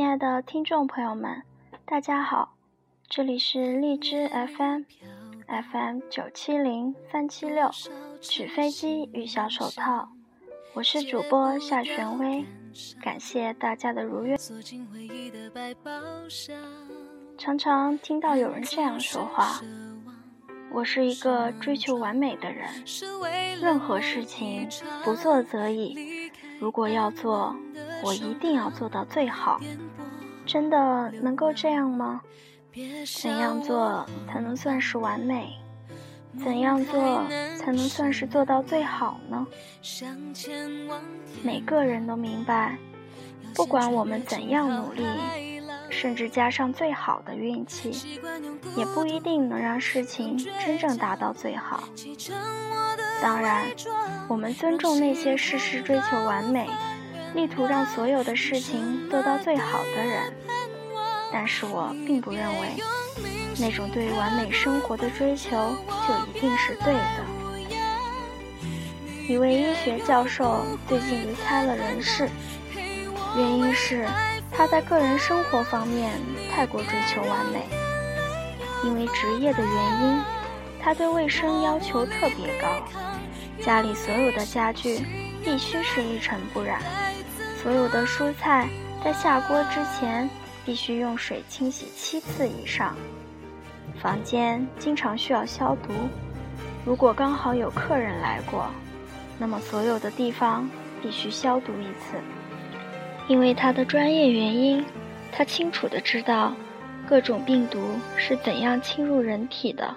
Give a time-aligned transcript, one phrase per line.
[0.00, 1.42] 亲爱的听众朋友们，
[1.84, 2.54] 大家好，
[3.06, 4.84] 这里是荔枝 FM
[5.46, 7.70] FM 九七零三七六，
[8.18, 10.08] 纸飞机与小手套，
[10.72, 12.46] 我是主播夏玄薇，
[13.02, 14.38] 感谢大家的如约。
[17.36, 19.60] 常常听到有人这样说话
[20.72, 22.66] ：“我是一个追求完美的人，
[23.60, 24.66] 任何事情
[25.04, 27.54] 不做则已，如果要做。”
[28.02, 29.60] 我一定要做到最好，
[30.46, 32.20] 真的能够这样吗？
[33.20, 35.56] 怎样做才能算是完美？
[36.44, 37.24] 怎样做
[37.58, 39.46] 才能算是做到最好呢？
[41.42, 42.78] 每个人都明白，
[43.54, 45.04] 不管我们怎样努力，
[45.90, 48.20] 甚至加上最好的运气，
[48.76, 51.82] 也不一定能让事情真正达到最好。
[53.20, 53.66] 当然，
[54.28, 56.68] 我们尊重那些事事追求完美。
[57.34, 60.32] 力图让所有的事情得到最好的人，
[61.32, 62.68] 但是我并不认为
[63.58, 65.56] 那种对完美生活的追求
[66.06, 67.24] 就一定是对的。
[69.28, 72.28] 一位医学教授最近离开了人世，
[73.36, 74.08] 原因是
[74.50, 76.18] 他在个人生活方面
[76.50, 77.62] 太过追求完美。
[78.82, 80.20] 因为职业的原因，
[80.82, 82.82] 他对卫生要求特别高，
[83.62, 85.04] 家里所有的家具
[85.44, 86.82] 必须是一尘不染。
[87.62, 88.68] 所有的蔬菜
[89.04, 90.28] 在下锅之前
[90.64, 92.96] 必须用水清洗七次以上。
[94.00, 95.92] 房间经常需要消毒。
[96.86, 98.66] 如果刚好有客人来过，
[99.38, 100.68] 那么所有的地方
[101.02, 102.16] 必须消毒一次。
[103.28, 104.82] 因为他的专业原因，
[105.30, 106.54] 他清楚的知道
[107.06, 107.78] 各种病毒
[108.16, 109.94] 是怎样侵入人体的，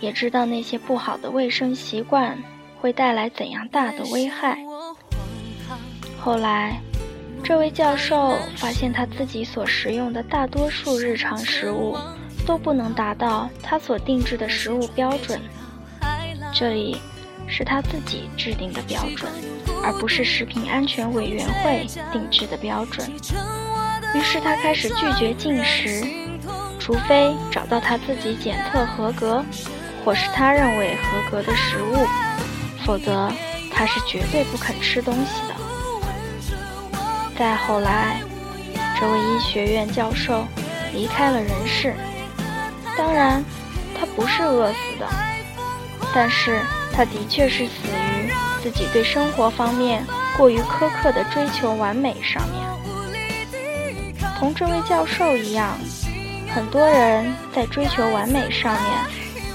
[0.00, 2.36] 也知道那些不好的卫生习惯
[2.78, 4.58] 会带来怎样大的危害。
[6.24, 6.80] 后来，
[7.42, 11.98] 这位教授发现他自己所食用的大多数日常食物
[12.46, 15.38] 都不能达到他所定制的食物标准。
[16.50, 16.96] 这里
[17.46, 19.30] 是他自己制定的标准，
[19.82, 23.06] 而不是食品安全委员会定制的标准。
[24.14, 26.06] 于是他开始拒绝进食，
[26.80, 29.44] 除非找到他自己检测合格，
[30.02, 32.06] 或是他认为合格的食物，
[32.86, 33.30] 否则
[33.70, 35.63] 他是绝对不肯吃东西的。
[37.36, 38.20] 再后来，
[38.98, 40.46] 这位医学院教授
[40.92, 41.94] 离开了人世。
[42.96, 43.44] 当然，
[43.98, 45.08] 他不是饿死的，
[46.14, 46.60] 但是
[46.92, 50.06] 他的确是死于自己对生活方面
[50.36, 52.62] 过于苛刻的追求完美上面。
[54.38, 55.76] 同这位教授一样，
[56.54, 58.92] 很多人在追求完美上面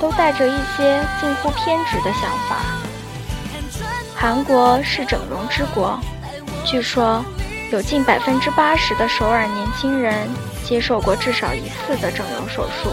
[0.01, 2.57] 都带着一些近乎偏执的想法。
[4.13, 5.97] 韩国是整容之国，
[6.65, 7.23] 据说。
[7.71, 10.27] 有近百分之八十的首尔年轻人
[10.65, 12.89] 接受过至少一次的整容手术，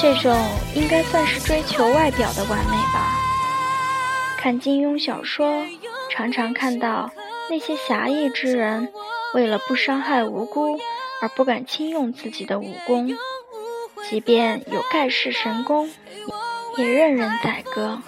[0.00, 0.36] 这种
[0.74, 3.18] 应该算是追求外表的完美吧。
[4.38, 5.64] 看金庸小说，
[6.10, 7.10] 常常看到
[7.50, 8.88] 那些侠义之人
[9.34, 10.78] 为了不伤害无辜
[11.20, 13.10] 而不敢轻用自己的武功，
[14.08, 15.90] 即便有盖世神功，
[16.76, 17.98] 也任人宰割，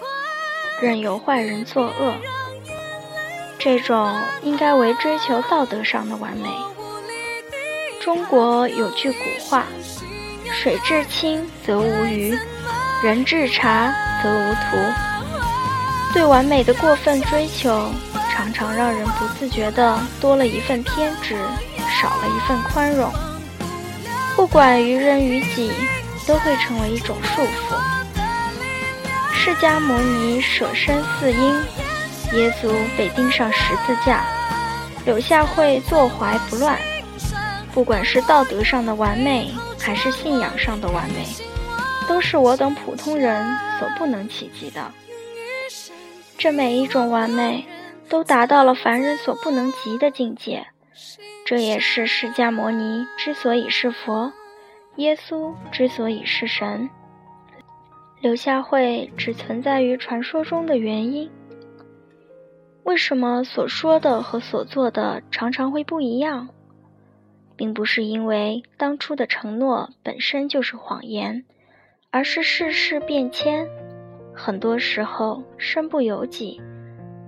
[0.80, 2.14] 任由坏人作恶。
[3.64, 6.50] 这种应该为追求道德上的完美。
[7.98, 9.64] 中国有句古话
[10.52, 12.38] ：“水至清则无鱼，
[13.02, 13.90] 人至察
[14.22, 14.76] 则无徒。”
[16.12, 17.90] 对完美的过分追求，
[18.30, 21.34] 常常让人不自觉地多了一份偏执，
[21.98, 23.10] 少了一份宽容。
[24.36, 25.72] 不管于人于己，
[26.26, 27.74] 都会成为一种束缚。
[29.32, 31.83] 释迦牟尼舍身饲鹰。
[32.32, 34.24] 耶稣被钉上十字架，
[35.04, 36.76] 柳下惠坐怀不乱。
[37.72, 41.24] 不管是道德上的完美，还是信仰上的完美，
[42.08, 43.46] 都是我等普通人
[43.78, 44.90] 所不能企及的。
[46.38, 47.64] 这每一种完美，
[48.08, 50.66] 都达到了凡人所不能及的境界。
[51.46, 54.32] 这也是释迦牟尼之所以是佛，
[54.96, 56.88] 耶稣之所以是神，
[58.20, 61.30] 柳下惠只存在于传说中的原因。
[62.84, 66.50] 为什么所说的和所做的常常会不一样？
[67.56, 71.44] 并不是因为当初的承诺本身就是谎言，
[72.10, 73.66] 而是世事变迁，
[74.34, 76.60] 很多时候身不由己。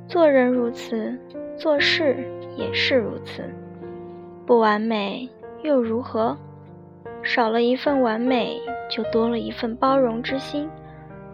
[0.07, 1.19] 做人如此，
[1.57, 3.43] 做事也是如此。
[4.47, 5.29] 不完美
[5.63, 6.37] 又如何？
[7.23, 8.61] 少了一份完美，
[8.91, 10.69] 就多了一份包容之心，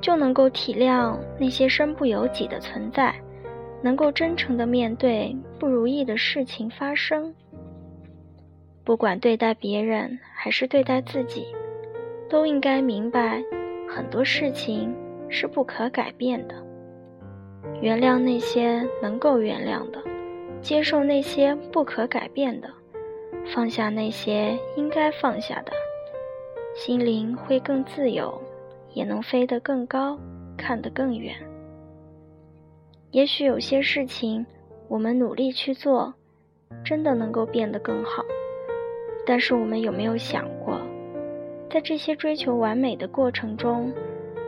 [0.00, 3.12] 就能够体谅那些身不由己的存在。
[3.82, 7.34] 能够真诚的面对不如意的事情发生。
[8.84, 11.46] 不管对待别人还是对待自己，
[12.28, 13.42] 都应该明白，
[13.88, 14.94] 很多事情
[15.28, 16.54] 是不可改变的。
[17.80, 20.02] 原谅那些能够原谅的，
[20.60, 22.68] 接受那些不可改变的，
[23.54, 25.72] 放下那些应该放下的，
[26.74, 28.40] 心灵会更自由，
[28.94, 30.18] 也能飞得更高，
[30.56, 31.34] 看得更远。
[33.12, 34.46] 也许有些事情，
[34.88, 36.14] 我们努力去做，
[36.82, 38.24] 真的能够变得更好。
[39.26, 40.80] 但是我们有没有想过，
[41.70, 43.92] 在这些追求完美的过程中，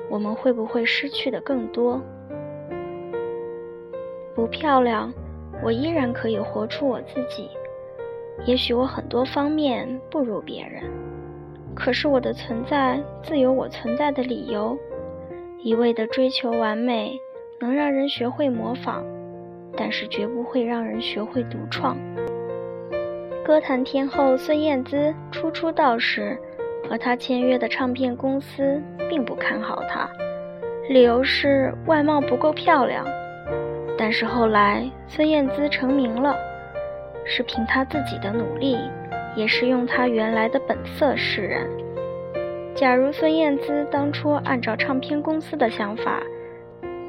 [0.09, 2.01] 我们会不会失去的更多？
[4.35, 5.13] 不漂亮，
[5.63, 7.51] 我依然可以活出我自己。
[8.47, 10.85] 也许我很多方面不如别人，
[11.75, 14.75] 可是我的存在自有我存在的理由。
[15.59, 17.19] 一味的追求完美，
[17.61, 19.05] 能让人学会模仿，
[19.77, 21.97] 但是绝不会让人学会独创。
[23.45, 26.39] 歌坛天后孙燕姿初出道时，
[26.89, 30.09] 和她签约的唱片公司并不看好她，
[30.89, 33.05] 理由是外貌不够漂亮。
[33.97, 36.37] 但是后来孙燕姿成名了，
[37.25, 38.77] 是凭她自己的努力，
[39.37, 41.69] 也是用她原来的本色示人。
[42.75, 46.21] 假如孙燕姿当初按照唱片公司的想法，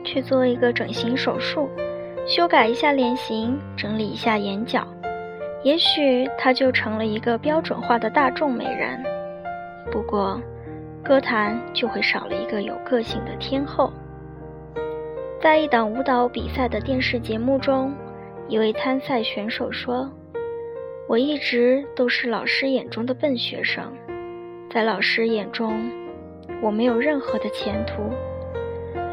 [0.06, 1.69] 去做一个整形手术，
[2.25, 4.88] 修改一下脸型，整理一下眼角。
[5.63, 9.04] 也许她就成了一个标准化的大众美人，
[9.92, 10.40] 不过，
[11.04, 13.92] 歌坛就会少了一个有个性的天后。
[15.42, 17.94] 在一档舞蹈比赛的电视节目中，
[18.48, 20.10] 一位参赛选手说
[21.10, 23.92] ：“我一直都是老师眼中的笨学生，
[24.72, 25.80] 在老师眼中，
[26.62, 28.12] 我没有任何的前途。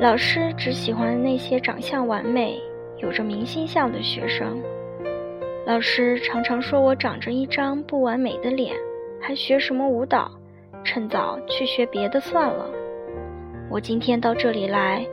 [0.03, 2.61] 老师只喜欢那些长相完美、
[2.97, 4.61] 有着明星相的学生。”
[5.65, 8.75] 老师常常说我长着一张不完美的脸，
[9.21, 10.29] 还学什么舞蹈？
[10.83, 12.69] 趁早去学别的算了。
[13.71, 15.07] 我今天到这里来，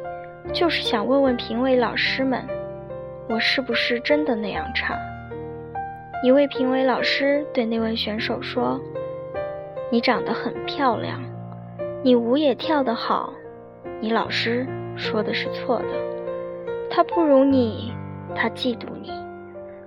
[0.52, 2.44] 就是想问问评委老师们，
[3.30, 4.98] 我是不是真的那样差？
[6.24, 8.82] 一位评委老师对那位选手说
[9.94, 11.22] ：“你长得很漂亮，
[12.04, 13.32] 你舞也跳得好，
[14.02, 14.66] 你老师
[14.96, 15.88] 说的是错的，
[16.90, 17.94] 他不如你，
[18.36, 19.12] 他嫉妒你。”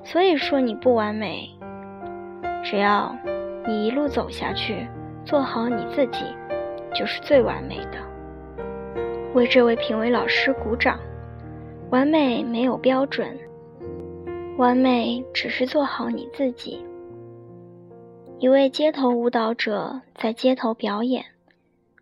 [0.04, 1.48] 所以说你不完美，
[2.64, 3.16] 只要
[3.66, 4.88] 你一路走下去，
[5.24, 6.24] 做好你自己，
[6.94, 7.98] 就是最完美的。
[9.34, 10.98] 为这位评委老师鼓掌。
[11.90, 13.38] 完美没有标准，
[14.56, 16.82] 完美只是做好你自己。
[18.38, 21.26] 一位街头舞蹈者在街头表演，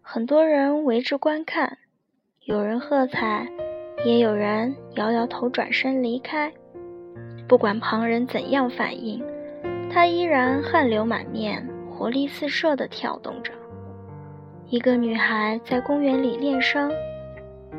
[0.01, 1.79] 很多人围着观看，
[2.51, 3.47] 有人喝彩，
[4.05, 6.53] 也有人摇摇头转身离开。
[7.47, 9.23] 不管旁人怎样反应，
[9.89, 13.53] 他依然汗流满面、活力四射地跳动着。
[14.69, 16.91] 一个女孩在公园里练声，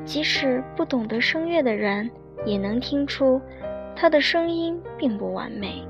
[0.05, 2.09] 即使不懂得声乐的人
[2.45, 3.41] 也能听出
[3.93, 5.85] 她的声音并不完美。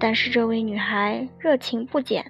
[0.00, 2.24] 但是这位女孩热情不减，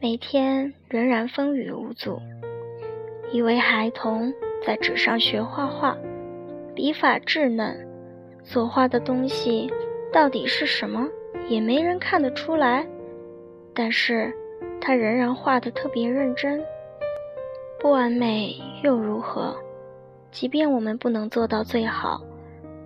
[0.00, 2.20] 每天仍然风雨无阻。
[3.30, 4.32] 一位孩童
[4.64, 5.96] 在纸上学画画，
[6.74, 7.86] 笔法稚嫩。
[8.42, 9.70] 所画的东西
[10.10, 11.06] 到底是什么，
[11.48, 12.86] 也没人看得出来。
[13.74, 14.32] 但是，
[14.80, 16.64] 他仍然画得特别认真。
[17.78, 19.54] 不完美又如何？
[20.32, 22.20] 即便我们不能做到最好，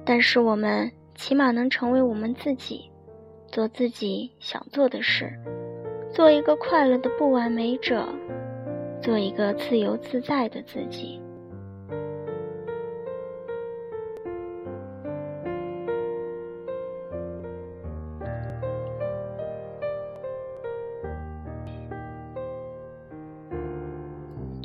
[0.04, 2.90] 但是我们起码能成为我们自己，
[3.46, 5.32] 做自己想做的事，
[6.10, 8.04] 做一个快乐的不完美者，
[9.00, 11.21] 做一个自由自在的自己。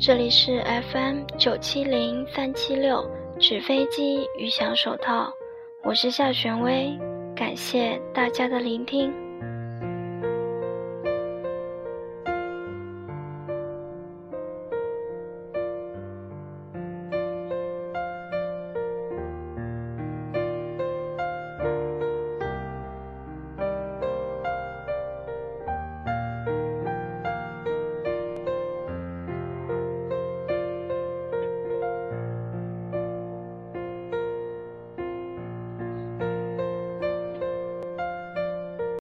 [0.08, 3.06] 这里是 FM 九七零三七六
[3.38, 5.30] 纸飞机与小手套，
[5.82, 6.98] 我是夏玄薇，
[7.36, 9.12] 感谢大家的聆听。